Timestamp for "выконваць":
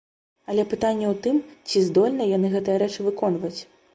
3.09-3.55